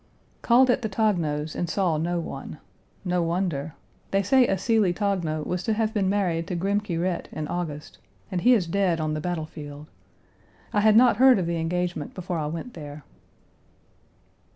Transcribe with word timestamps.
Called 0.41 0.71
at 0.71 0.81
the 0.81 0.89
Tognos' 0.89 1.53
and 1.55 1.69
saw 1.69 1.97
no 1.97 2.19
one; 2.19 2.57
no 3.05 3.21
wonder. 3.21 3.75
They 4.09 4.23
say 4.23 4.47
Ascelie 4.47 4.95
Togno 4.95 5.45
was 5.45 5.61
to 5.65 5.73
have 5.73 5.93
been 5.93 6.09
married 6.09 6.47
to 6.47 6.55
Grimke 6.55 6.97
Rhett 6.97 7.29
in 7.31 7.47
August, 7.47 7.99
and 8.31 8.41
he 8.41 8.53
is 8.55 8.65
dead 8.65 8.99
on 8.99 9.13
the 9.13 9.21
battle 9.21 9.45
field. 9.45 9.91
I 10.73 10.79
had 10.81 10.95
not 10.97 11.17
heard 11.17 11.37
of 11.37 11.45
the 11.45 11.57
engagement 11.59 12.15
before 12.15 12.39
I 12.39 12.47
went 12.47 12.73
there. 12.73 13.03